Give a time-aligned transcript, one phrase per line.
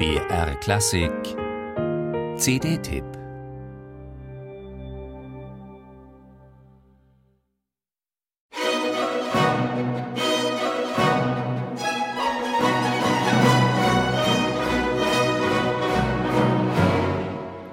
[0.00, 1.12] BR Klassik.
[2.38, 3.04] CD-Tipp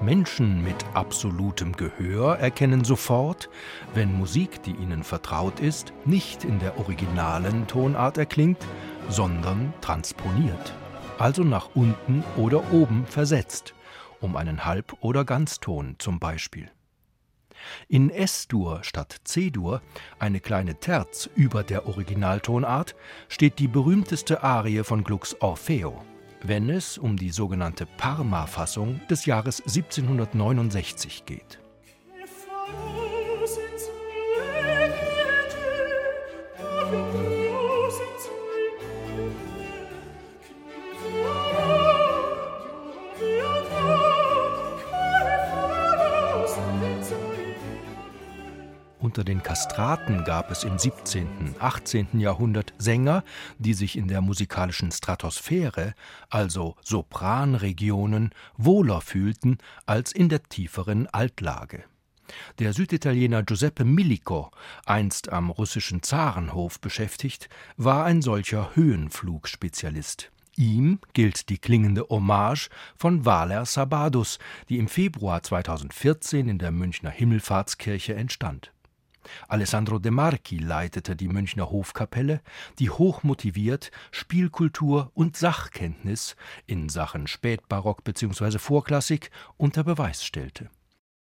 [0.00, 3.48] Menschen mit absolutem Gehör erkennen sofort,
[3.94, 8.58] wenn Musik, die ihnen vertraut ist, nicht in der originalen Tonart erklingt,
[9.08, 10.74] sondern transponiert,
[11.18, 13.74] also nach unten oder oben versetzt,
[14.20, 16.70] um einen Halb- oder Ganzton zum Beispiel.
[17.88, 19.80] In S-Dur statt C-Dur,
[20.18, 22.94] eine kleine Terz über der Originaltonart,
[23.28, 26.04] steht die berühmteste Arie von Glucks Orfeo
[26.42, 31.58] wenn es um die sogenannte Parma-Fassung des Jahres 1769 geht.
[48.98, 52.18] Unter den Kastraten gab es im 17., 18.
[52.18, 53.24] Jahrhundert Sänger,
[53.58, 55.94] die sich in der musikalischen Stratosphäre,
[56.30, 61.84] also Sopranregionen, wohler fühlten als in der tieferen Altlage.
[62.58, 64.50] Der Süditaliener Giuseppe Millico,
[64.86, 70.32] einst am russischen Zarenhof beschäftigt, war ein solcher Höhenflugspezialist.
[70.56, 74.38] Ihm gilt die klingende Hommage von Valer Sabadus,
[74.70, 78.72] die im Februar 2014 in der Münchner Himmelfahrtskirche entstand.
[79.48, 82.40] Alessandro De Marchi leitete die Münchner Hofkapelle,
[82.78, 86.36] die hochmotiviert Spielkultur und Sachkenntnis
[86.66, 88.58] in Sachen Spätbarock bzw.
[88.58, 90.70] Vorklassik unter Beweis stellte.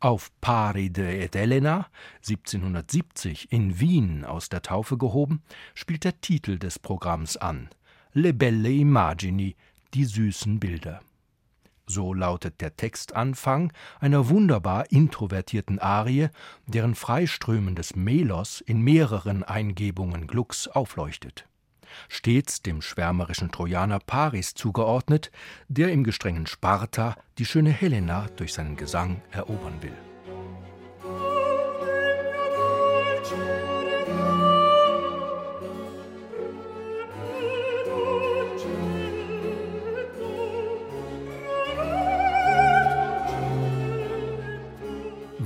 [0.00, 5.42] Auf Paride et Elena, 1770 in Wien aus der Taufe gehoben,
[5.74, 7.68] spielt der Titel des Programms an:
[8.12, 9.56] Le belle immagini,
[9.94, 11.00] die süßen Bilder
[11.88, 16.28] so lautet der Textanfang einer wunderbar introvertierten Arie,
[16.66, 21.46] deren freiströmendes Melos in mehreren Eingebungen Glucks aufleuchtet.
[22.08, 25.30] Stets dem schwärmerischen Trojaner Paris zugeordnet,
[25.68, 29.96] der im gestrengen Sparta die schöne Helena durch seinen Gesang erobern will.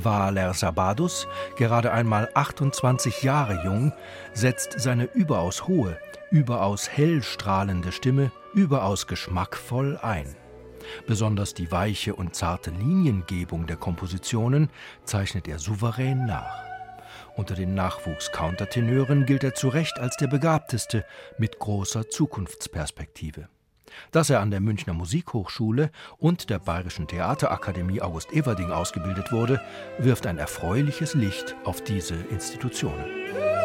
[0.04, 1.26] Valer Sabadus,
[1.56, 3.92] gerade einmal 28 Jahre jung,
[4.32, 5.98] setzt seine überaus hohe,
[6.30, 10.36] überaus hell strahlende Stimme überaus geschmackvoll ein.
[11.06, 14.70] Besonders die weiche und zarte Liniengebung der Kompositionen
[15.04, 16.62] zeichnet er souverän nach.
[17.36, 21.04] Unter den Nachwuchs-Countertenören gilt er zu Recht als der begabteste
[21.38, 23.48] mit großer Zukunftsperspektive.
[24.10, 29.60] Dass er an der Münchner Musikhochschule und der Bayerischen Theaterakademie August Everding ausgebildet wurde,
[29.98, 33.62] wirft ein erfreuliches Licht auf diese Institutionen.